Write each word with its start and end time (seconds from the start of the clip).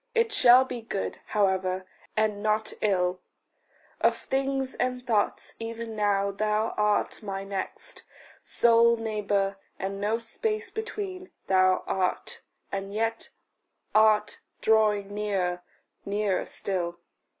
It 0.15 0.31
shall 0.31 0.65
be 0.65 0.81
good, 0.81 1.19
how 1.27 1.45
ever, 1.45 1.85
and 2.17 2.41
not 2.41 2.73
ill; 2.81 3.21
Of 3.99 4.17
things 4.17 4.73
and 4.73 5.05
thoughts 5.05 5.53
even 5.59 5.95
now 5.95 6.31
thou 6.31 6.73
art 6.75 7.21
my 7.21 7.43
next; 7.43 8.01
Sole 8.41 8.97
neighbour, 8.97 9.57
and 9.77 10.01
no 10.01 10.17
space 10.17 10.71
between, 10.71 11.29
thou 11.45 11.83
art 11.85 12.41
And 12.71 12.91
yet 12.95 13.29
art 13.93 14.39
drawing 14.59 15.13
nearer, 15.13 15.61
nearer 16.03 16.47
still. 16.47 16.97